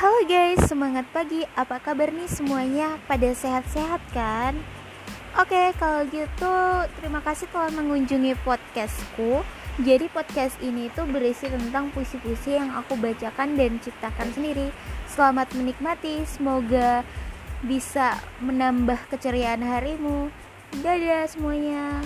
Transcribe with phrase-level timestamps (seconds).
[0.00, 1.44] Halo guys, semangat pagi.
[1.60, 2.96] Apa kabar nih semuanya?
[3.04, 4.56] Pada sehat-sehat kan?
[5.36, 6.56] Oke, kalau gitu
[6.96, 9.44] terima kasih telah mengunjungi podcastku.
[9.84, 14.72] Jadi podcast ini tuh berisi tentang puisi-puisi yang aku bacakan dan ciptakan sendiri.
[15.04, 17.04] Selamat menikmati, semoga
[17.60, 20.32] bisa menambah keceriaan harimu.
[20.80, 22.00] Dadah semuanya.